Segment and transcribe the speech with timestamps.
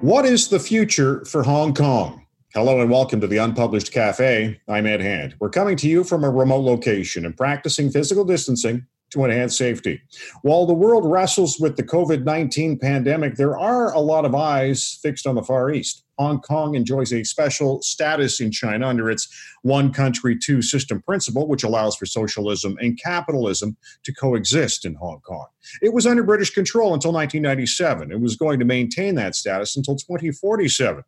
[0.00, 2.24] What is the future for Hong Kong?
[2.54, 4.60] Hello and welcome to the Unpublished Cafe.
[4.68, 5.34] I'm Ed Hand.
[5.40, 10.00] We're coming to you from a remote location and practicing physical distancing to enhance safety.
[10.42, 15.00] While the world wrestles with the COVID 19 pandemic, there are a lot of eyes
[15.02, 16.04] fixed on the Far East.
[16.18, 19.28] Hong Kong enjoys a special status in China under its
[19.62, 25.20] one country, two system principle, which allows for socialism and capitalism to coexist in Hong
[25.20, 25.46] Kong.
[25.80, 28.10] It was under British control until 1997.
[28.10, 31.04] It was going to maintain that status until 2047.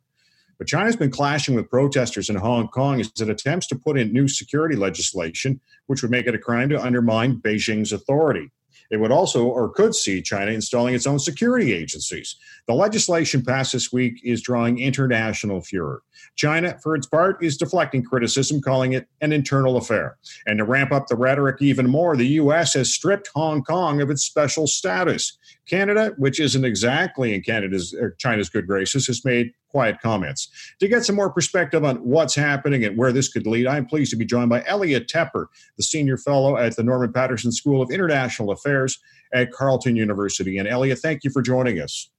[0.57, 4.13] But China's been clashing with protesters in Hong Kong as it attempts to put in
[4.13, 8.51] new security legislation, which would make it a crime to undermine Beijing's authority.
[8.91, 12.35] It would also or could see China installing its own security agencies.
[12.67, 16.03] The legislation passed this week is drawing international furor.
[16.35, 20.17] China, for its part, is deflecting criticism, calling it an internal affair.
[20.45, 22.73] And to ramp up the rhetoric even more, the U.S.
[22.73, 25.37] has stripped Hong Kong of its special status.
[25.67, 30.49] Canada, which isn't exactly in Canada's or China's good graces, has made quiet comments.
[30.79, 34.11] To get some more perspective on what's happening and where this could lead, I'm pleased
[34.11, 35.45] to be joined by Elliot Tepper,
[35.77, 38.99] the senior fellow at the Norman Paterson School of International Affairs
[39.33, 40.57] at Carleton University.
[40.57, 42.09] And Elliot, thank you for joining us.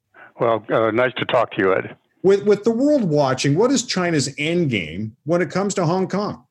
[0.41, 1.97] Well, uh, nice to talk to you, Ed.
[2.23, 6.09] With with the world watching, what is China's end game when it comes to Hong
[6.09, 6.45] Kong?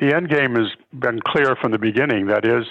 [0.00, 2.26] The end game has been clear from the beginning.
[2.26, 2.64] That is,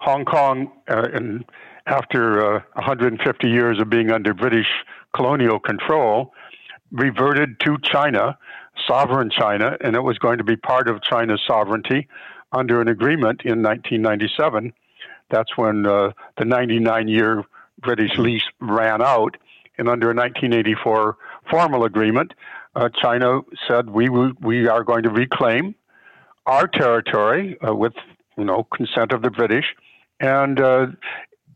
[0.00, 1.44] Hong Kong, uh, and
[1.86, 4.68] after uh, 150 years of being under British
[5.14, 6.32] colonial control,
[6.90, 8.38] reverted to China,
[8.86, 12.08] sovereign China, and it was going to be part of China's sovereignty
[12.52, 14.72] under an agreement in 1997.
[15.30, 17.44] That's when uh, the 99 year
[17.80, 19.36] British lease ran out.
[19.78, 21.16] And under a 1984
[21.50, 22.34] formal agreement,
[22.76, 25.74] uh, China said we, we are going to reclaim
[26.46, 27.94] our territory uh, with
[28.36, 29.66] you know consent of the British,
[30.20, 30.60] and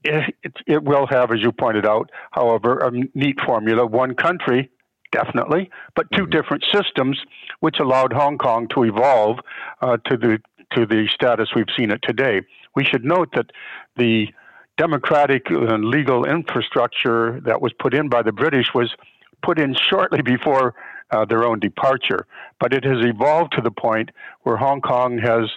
[0.09, 4.71] uh, it, it, will have, as you pointed out, however, a neat formula: one country,
[5.13, 6.31] definitely, but 2 mm-hmm.
[6.31, 7.19] different systems,
[7.61, 9.39] which allowed Hong Kong to evolve
[9.81, 10.39] uh, to the
[10.73, 12.43] to the status we've seen it today.
[12.75, 13.51] We should note that
[13.97, 14.29] the
[14.77, 18.95] democratic and legal infrastructure that was put in by the British was
[19.43, 20.75] put in shortly before
[21.11, 22.27] uh, their own departure.
[22.61, 24.11] But it has evolved to the point
[24.43, 25.51] where Hong Kong has,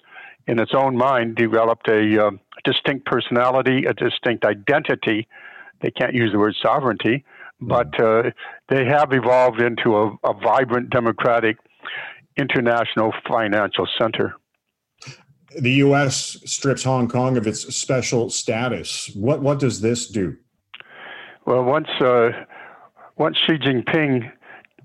[0.50, 2.32] in its own mind, developed a uh,
[2.64, 5.28] distinct personality, a distinct identity.
[5.82, 7.24] They can't use the word sovereignty,
[7.62, 8.32] but uh,
[8.68, 11.58] they have evolved into a, a vibrant, democratic,
[12.38, 14.36] international financial center
[15.58, 16.38] the U.S.
[16.46, 19.10] strips Hong Kong of its special status.
[19.16, 20.38] What what does this do?
[21.46, 22.30] Well, once uh,
[23.18, 24.32] once Xi Jinping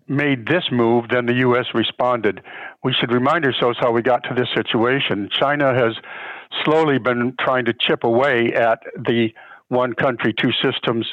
[0.06, 1.66] made this move, then the U.S.
[1.75, 2.42] responded.
[2.82, 5.28] We should remind ourselves how we got to this situation.
[5.32, 5.94] China has
[6.65, 9.28] slowly been trying to chip away at the
[9.69, 11.06] one country, two systems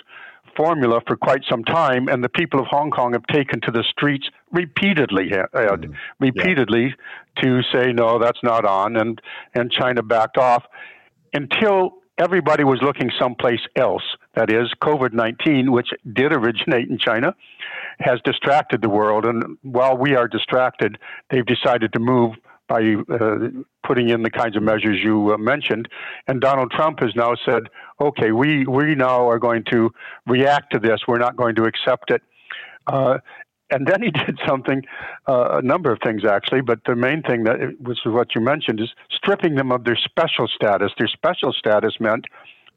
[0.55, 3.83] formula for quite some time, and the people of Hong Kong have taken to the
[3.89, 5.93] streets repeatedly, uh, mm-hmm.
[6.19, 6.93] repeatedly
[7.37, 7.41] yeah.
[7.41, 9.21] to say no, that's not on, and
[9.53, 10.63] and China backed off
[11.33, 14.03] until everybody was looking someplace else.
[14.35, 17.35] That is, COVID 19, which did originate in China,
[17.99, 19.25] has distracted the world.
[19.25, 20.97] And while we are distracted,
[21.29, 22.35] they've decided to move
[22.67, 23.49] by uh,
[23.85, 25.89] putting in the kinds of measures you uh, mentioned.
[26.27, 27.63] And Donald Trump has now said,
[27.99, 29.91] okay, we, we now are going to
[30.25, 31.01] react to this.
[31.05, 32.21] We're not going to accept it.
[32.87, 33.17] Uh,
[33.71, 34.83] and then he did something,
[35.27, 38.79] uh, a number of things actually, but the main thing that was what you mentioned
[38.79, 40.91] is stripping them of their special status.
[40.97, 42.25] Their special status meant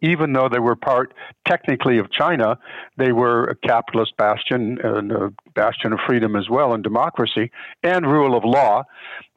[0.05, 1.15] even though they were part
[1.49, 2.59] technically of China,
[2.99, 7.51] they were a capitalist bastion and a bastion of freedom as well and democracy
[7.83, 8.85] and rule of law.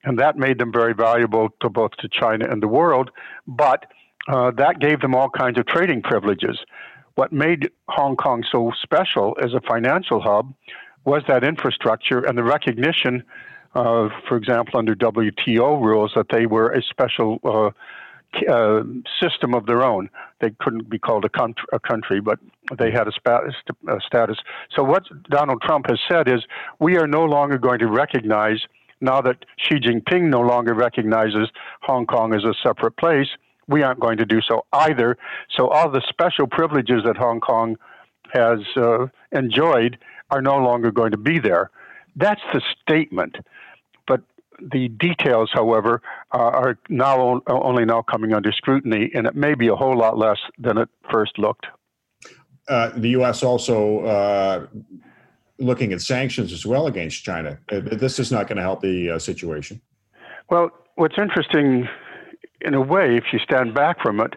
[0.03, 3.11] And that made them very valuable to both to China and the world.
[3.47, 3.85] But
[4.27, 6.59] uh, that gave them all kinds of trading privileges.
[7.15, 10.53] What made Hong Kong so special as a financial hub
[11.05, 13.23] was that infrastructure and the recognition,
[13.73, 17.71] for example, under WTO rules, that they were a special uh,
[18.49, 18.83] uh,
[19.21, 20.09] system of their own.
[20.41, 22.39] They couldn't be called a, country, a country but
[22.77, 23.41] they had a, spa-
[23.87, 24.37] a status.
[24.75, 26.43] So, what Donald Trump has said is
[26.79, 28.59] we are no longer going to recognize,
[29.01, 31.49] now that Xi Jinping no longer recognizes
[31.81, 33.27] Hong Kong as a separate place,
[33.67, 35.17] we aren't going to do so either.
[35.55, 37.77] So, all the special privileges that Hong Kong
[38.33, 39.97] has uh, enjoyed
[40.29, 41.71] are no longer going to be there.
[42.15, 43.37] That's the statement
[44.59, 46.01] the details, however,
[46.33, 50.17] uh, are now only now coming under scrutiny, and it may be a whole lot
[50.17, 51.67] less than it first looked.
[52.67, 53.43] Uh, the U.S.
[53.43, 54.67] also uh,
[55.57, 57.59] looking at sanctions as well against China.
[57.71, 59.81] Uh, this is not going to help the uh, situation.
[60.49, 61.87] Well, what's interesting,
[62.61, 64.33] in a way, if you stand back from it,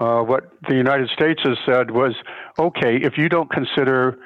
[0.00, 2.14] uh, what the United States has said was,
[2.58, 4.18] okay, if you don't consider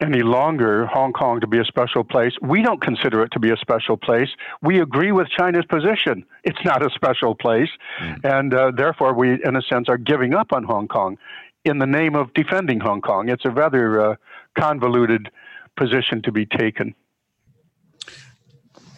[0.00, 2.32] any longer Hong Kong to be a special place.
[2.42, 4.28] We don't consider it to be a special place.
[4.62, 6.24] We agree with China's position.
[6.44, 7.70] It's not a special place.
[8.00, 8.24] Mm.
[8.24, 11.16] And uh, therefore, we, in a sense, are giving up on Hong Kong
[11.64, 13.28] in the name of defending Hong Kong.
[13.28, 14.16] It's a rather uh,
[14.58, 15.30] convoluted
[15.76, 16.94] position to be taken.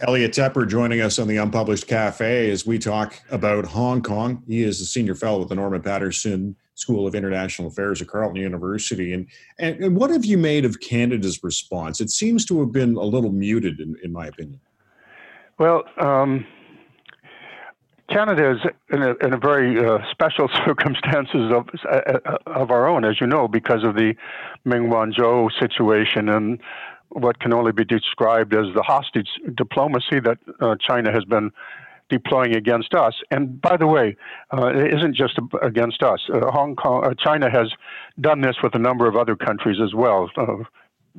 [0.01, 4.44] Elliot Tepper joining us on the Unpublished Cafe as we talk about Hong Kong.
[4.47, 8.37] He is a senior fellow at the Norman Paterson School of International Affairs at Carleton
[8.37, 9.13] University.
[9.13, 9.27] And,
[9.59, 12.01] and, and, what have you made of Canada's response?
[12.01, 14.61] It seems to have been a little muted, in, in my opinion.
[15.59, 16.47] Well, um,
[18.09, 18.59] Canada is
[18.91, 23.27] in a, in a very uh, special circumstances of uh, of our own, as you
[23.27, 24.15] know, because of the
[24.65, 26.61] Meng Wanzhou situation and
[27.11, 31.51] what can only be described as the hostage diplomacy that uh, China has been
[32.08, 33.14] deploying against us.
[33.31, 34.16] And by the way,
[34.52, 36.20] uh, it isn't just against us.
[36.32, 37.72] Uh, Hong Kong, uh, China has
[38.20, 40.31] done this with a number of other countries as well.
[40.37, 40.64] Uh,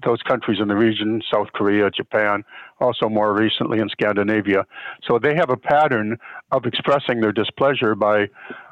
[0.05, 2.43] those countries in the region, South Korea, Japan,
[2.79, 4.65] also more recently in Scandinavia.
[5.03, 6.17] So they have a pattern
[6.51, 8.29] of expressing their displeasure by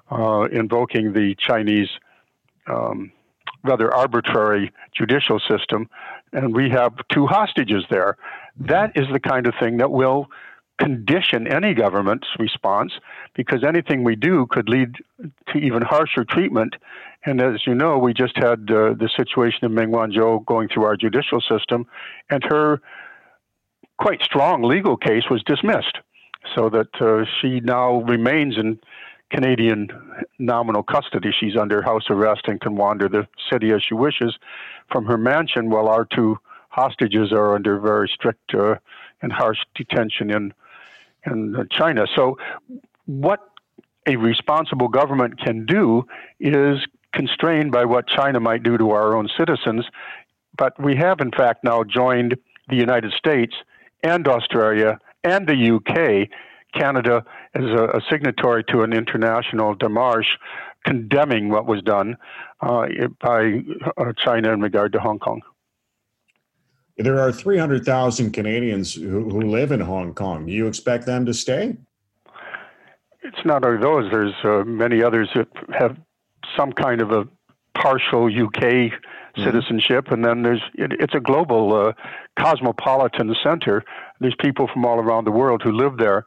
[0.10, 1.90] uh, invoking the Chinese
[2.68, 3.12] um,
[3.64, 5.90] rather arbitrary judicial system,
[6.32, 8.18] and we have two hostages there.
[8.60, 10.28] That is the kind of thing that will
[10.80, 12.94] condition any government's response
[13.36, 14.96] because anything we do could lead
[15.48, 16.76] to even harsher treatment.
[17.26, 20.86] And as you know, we just had uh, the situation of Meng Wanzhou going through
[20.86, 21.88] our judicial system,
[22.30, 22.82] and her
[23.98, 25.98] quite strong legal case was dismissed,
[26.56, 28.80] so that uh, she now remains in
[29.32, 29.90] Canadian
[30.40, 31.32] nominal custody.
[31.38, 34.38] She's under house arrest and can wander the city as she wishes
[34.92, 36.38] from her mansion, while our two
[36.70, 38.76] hostages are under very strict uh,
[39.22, 40.54] and harsh detention in
[41.26, 42.06] in China.
[42.16, 42.38] So,
[43.06, 43.40] what
[44.08, 46.04] a responsible government can do
[46.40, 46.80] is
[47.14, 49.86] constrained by what China might do to our own citizens.
[50.58, 52.38] But we have, in fact, now joined
[52.70, 53.56] the United States
[54.04, 56.30] and Australia and the UK.
[56.74, 57.24] Canada
[57.56, 60.38] is a, a signatory to an international demarche
[60.86, 62.16] condemning what was done
[62.62, 62.88] uh,
[63.22, 63.62] by
[63.98, 65.42] uh, China in regard to Hong Kong.
[66.98, 70.48] There are 300,000 Canadians who, who live in Hong Kong.
[70.48, 71.78] Do you expect them to stay?
[73.22, 74.10] It's not only those.
[74.12, 75.48] There's uh, many others that
[75.78, 75.98] have
[76.56, 77.28] some kind of a
[77.76, 79.44] partial UK mm-hmm.
[79.44, 81.94] citizenship, and then there's it, it's a global uh,
[82.40, 83.84] cosmopolitan center.
[84.20, 86.26] There's people from all around the world who live there.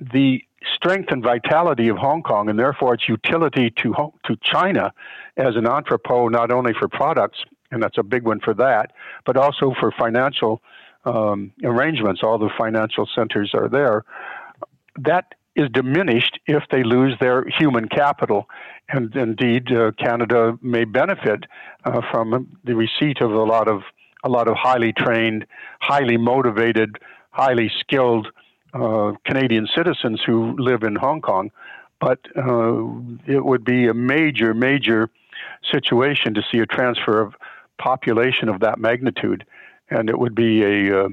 [0.00, 0.42] The
[0.74, 3.94] strength and vitality of Hong Kong, and therefore its utility to
[4.24, 4.92] to China
[5.36, 7.38] as an entrepot, not only for products
[7.70, 8.92] and that's a big one for that,
[9.24, 10.62] but also for financial
[11.04, 12.22] um, arrangements.
[12.22, 14.04] All the financial centers are there.
[14.98, 18.48] That is diminished if they lose their human capital.
[18.88, 21.44] And indeed, uh, Canada may benefit
[21.84, 23.82] uh, from the receipt of a lot of
[24.24, 25.46] a lot of highly trained,
[25.80, 26.98] highly motivated,
[27.30, 28.28] highly skilled
[28.74, 31.50] uh, Canadian citizens who live in Hong Kong.
[32.00, 32.84] But uh,
[33.26, 35.10] it would be a major, major
[35.70, 37.34] situation to see a transfer of
[37.78, 39.44] population of that magnitude,
[39.90, 41.08] and it would be a uh,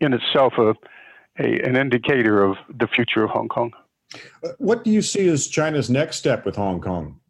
[0.00, 0.74] in itself a,
[1.38, 3.72] a, an indicator of the future of Hong Kong.
[4.42, 7.20] Uh, what do you see as China's next step with Hong Kong?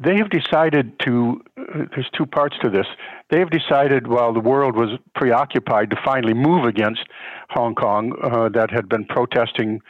[0.00, 1.42] They have decided to.
[1.56, 2.86] Uh, there's two parts to this.
[3.30, 7.04] They have decided, while the world was preoccupied, to finally move against
[7.50, 9.80] Hong Kong, uh, that had been protesting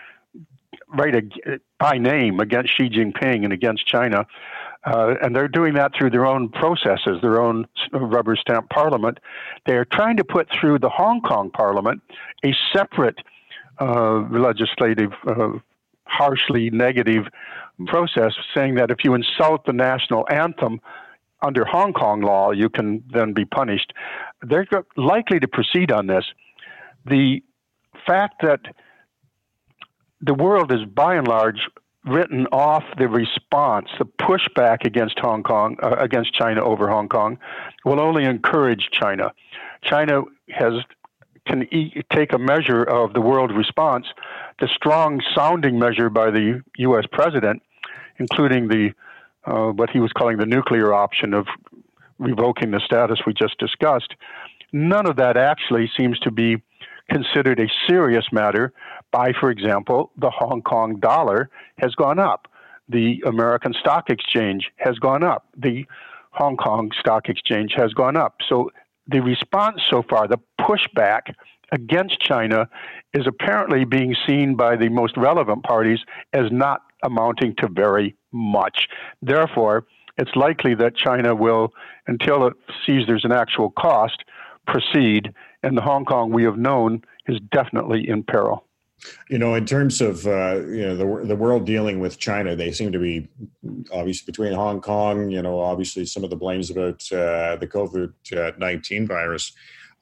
[0.97, 4.27] right ag- by name against Xi Jinping and against China.
[4.85, 9.19] Uh, and they're doing that through their own processes, their own rubber stamp parliament.
[9.67, 12.01] They are trying to put through the Hong Kong parliament
[12.45, 13.19] a separate
[13.81, 15.51] uh, legislative, uh,
[16.05, 17.25] harshly negative
[17.87, 20.81] process, saying that if you insult the national anthem
[21.43, 23.93] under Hong Kong law, you can then be punished.
[24.43, 24.67] They're
[24.97, 26.25] likely to proceed on this.
[27.05, 27.43] The
[28.07, 28.61] fact that
[30.21, 31.69] the world is by and large
[32.09, 37.39] written off the response, the pushback against Hong Kong, uh, against China over Hong Kong,
[37.85, 39.33] will only encourage China.
[39.83, 40.75] China has
[41.47, 44.07] can e- take a measure of the world response,
[44.61, 47.05] the strong sounding measure by the U.S.
[47.11, 47.63] president,
[48.19, 48.93] including the
[49.47, 51.47] uh, what he was calling the nuclear option of
[52.19, 54.15] revoking the status we just discussed.
[54.73, 56.63] None of that actually seems to be
[57.11, 58.73] considered a serious matter
[59.13, 61.49] by, for example, the Hong Kong dollar
[61.79, 62.49] has gone up.
[62.89, 65.47] The American Stock Exchange has gone up.
[65.57, 65.87] The
[66.33, 68.37] Hong Kong Stock Exchange has gone up.
[68.49, 68.71] So
[69.07, 71.35] the response so far, the pushback
[71.73, 72.69] against China,
[73.15, 76.01] is apparently being seen by the most relevant parties
[76.33, 78.89] as not amounting to very much.
[79.23, 79.87] Therefore,
[80.17, 81.73] it's likely that China will,
[82.07, 84.25] until it sees there's an actual cost,
[84.67, 85.33] proceed.
[85.63, 88.65] And the Hong Kong we have known is definitely in peril.
[89.29, 92.73] You know, in terms of uh, you know the the world dealing with China, they
[92.73, 93.29] seem to be
[93.93, 95.31] obviously between Hong Kong.
[95.31, 99.53] You know, obviously some of the blames about uh, the COVID nineteen virus.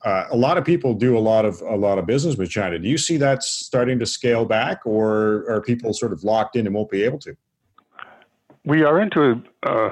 [0.04, 2.78] Uh, a lot of people do a lot of a lot of business with China.
[2.78, 6.66] Do you see that starting to scale back, or are people sort of locked in
[6.66, 7.36] and won't be able to?
[8.64, 9.90] We are into uh,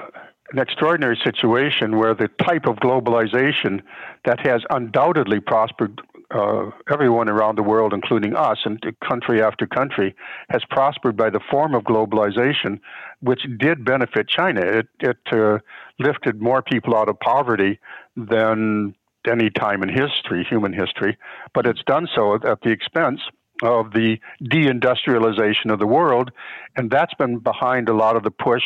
[0.55, 3.83] an extraordinary situation where the type of globalization
[4.25, 10.15] that has undoubtedly prospered uh, everyone around the world, including us, and country after country,
[10.51, 12.79] has prospered by the form of globalization,
[13.21, 14.61] which did benefit China.
[14.61, 15.59] It, it uh,
[15.99, 17.81] lifted more people out of poverty
[18.17, 18.95] than
[19.29, 21.19] any time in history, human history,
[21.53, 23.21] but it's done so at the expense
[23.63, 26.31] of the deindustrialization of the world,
[26.77, 28.63] and that's been behind a lot of the push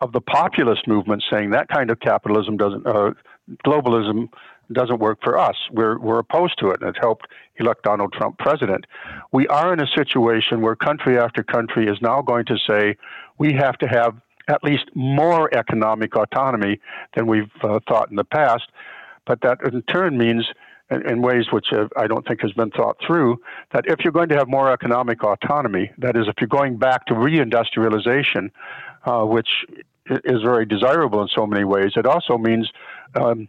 [0.00, 3.12] of the populist movement, saying that kind of capitalism doesn't, uh,
[3.64, 4.28] globalism
[4.72, 5.56] doesn't work for us.
[5.70, 7.26] We're, we're opposed to it, and it helped
[7.56, 8.86] elect Donald Trump president.
[9.32, 12.96] We are in a situation where country after country is now going to say
[13.38, 14.16] we have to have
[14.48, 16.80] at least more economic autonomy
[17.14, 18.64] than we've uh, thought in the past.
[19.26, 20.46] But that in turn means,
[20.90, 23.40] in, in ways which uh, I don't think has been thought through,
[23.72, 27.06] that if you're going to have more economic autonomy, that is, if you're going back
[27.06, 28.50] to reindustrialization,
[29.04, 29.48] uh, which
[30.06, 32.70] is very desirable in so many ways, it also means
[33.14, 33.48] um,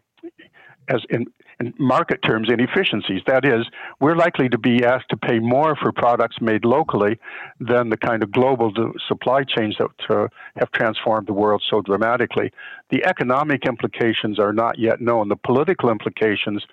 [0.88, 1.26] as in,
[1.60, 3.22] in, market terms inefficiencies.
[3.28, 3.66] That is,
[4.00, 7.20] we're likely to be asked to pay more for products made locally
[7.60, 8.72] than the kind of global
[9.08, 10.28] supply chains that uh,
[10.58, 12.52] have transformed the world so dramatically.
[12.90, 15.30] The economic implications are not yet known.
[15.30, 16.64] The political implications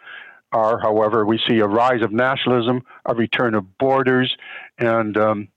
[0.52, 4.36] are, however, we see a rise of nationalism, a return of borders,
[4.78, 5.48] and um,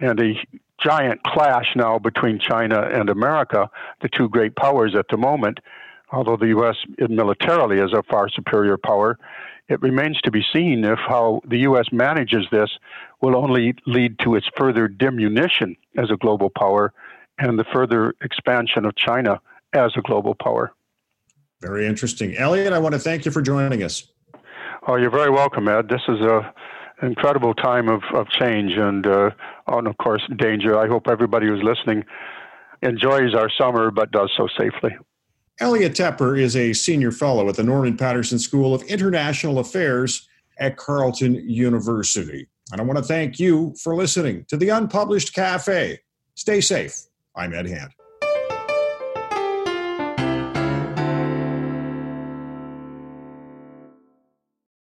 [0.00, 0.34] and a
[0.80, 3.68] giant clash now between China and America,
[4.00, 5.58] the two great powers at the moment
[6.12, 6.76] although the U.S.
[7.08, 9.18] militarily is a far superior power,
[9.68, 11.86] it remains to be seen if how the U.S.
[11.92, 12.70] manages this
[13.20, 16.92] will only lead to its further diminution as a global power
[17.38, 19.40] and the further expansion of China
[19.74, 20.72] as a global power.
[21.60, 22.36] Very interesting.
[22.36, 24.06] Elliot, I want to thank you for joining us.
[24.90, 25.90] Oh, you're very welcome, Ed.
[25.90, 26.50] This is a
[27.02, 29.30] incredible time of, of change and, uh,
[29.66, 30.78] and, of course, danger.
[30.78, 32.06] I hope everybody who's listening
[32.80, 34.96] enjoys our summer but does so safely.
[35.60, 40.26] Elliot Tepper is a senior fellow at the Norman Paterson School of International Affairs
[40.58, 42.48] at Carleton University.
[42.72, 46.00] And I want to thank you for listening to the Unpublished Cafe.
[46.34, 46.96] Stay safe.
[47.36, 47.92] I'm Ed Hand.